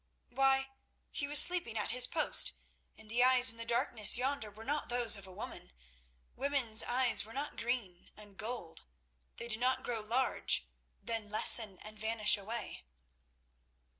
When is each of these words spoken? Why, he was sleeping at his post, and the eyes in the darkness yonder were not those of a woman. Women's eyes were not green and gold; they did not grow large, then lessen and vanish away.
Why, 0.29 0.71
he 1.11 1.27
was 1.27 1.39
sleeping 1.39 1.77
at 1.77 1.91
his 1.91 2.07
post, 2.07 2.53
and 2.97 3.07
the 3.07 3.23
eyes 3.23 3.51
in 3.51 3.57
the 3.57 3.65
darkness 3.67 4.17
yonder 4.17 4.49
were 4.49 4.63
not 4.65 4.89
those 4.89 5.15
of 5.15 5.27
a 5.27 5.31
woman. 5.31 5.71
Women's 6.35 6.81
eyes 6.81 7.23
were 7.23 7.33
not 7.33 7.55
green 7.55 8.09
and 8.17 8.35
gold; 8.35 8.81
they 9.37 9.47
did 9.47 9.59
not 9.59 9.83
grow 9.83 10.01
large, 10.01 10.65
then 11.03 11.29
lessen 11.29 11.77
and 11.83 11.99
vanish 11.99 12.35
away. 12.35 12.83